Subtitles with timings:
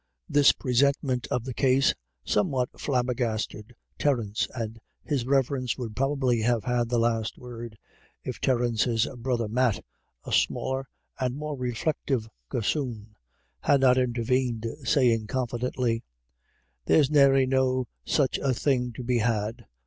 [0.27, 1.93] This presentment of the case
[2.25, 7.77] somewhat flabber gasted Terence, and his Reverence would probably have had the last word,
[8.23, 9.85] if Terence's brother Matt,
[10.23, 10.87] a smaller
[11.19, 13.15] and more reflective gossoon,
[13.59, 16.03] had not intervened, saying confidently:"
[16.87, 19.67] There's nary no such a thing to be had.